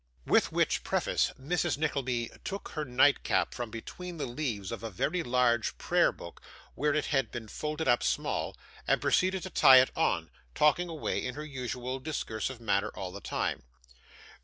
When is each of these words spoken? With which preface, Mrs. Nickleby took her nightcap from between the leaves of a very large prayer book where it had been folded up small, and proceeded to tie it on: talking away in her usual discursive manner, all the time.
With 0.25 0.51
which 0.51 0.83
preface, 0.83 1.31
Mrs. 1.39 1.77
Nickleby 1.77 2.31
took 2.43 2.69
her 2.69 2.85
nightcap 2.85 3.53
from 3.53 3.69
between 3.69 4.17
the 4.17 4.25
leaves 4.25 4.71
of 4.71 4.81
a 4.81 4.89
very 4.89 5.21
large 5.21 5.77
prayer 5.77 6.11
book 6.11 6.41
where 6.73 6.95
it 6.95 7.05
had 7.05 7.29
been 7.29 7.47
folded 7.47 7.87
up 7.87 8.01
small, 8.01 8.57
and 8.87 8.99
proceeded 8.99 9.43
to 9.43 9.51
tie 9.51 9.77
it 9.79 9.91
on: 9.95 10.31
talking 10.55 10.89
away 10.89 11.23
in 11.23 11.35
her 11.35 11.45
usual 11.45 11.99
discursive 11.99 12.59
manner, 12.59 12.89
all 12.95 13.11
the 13.11 13.21
time. 13.21 13.61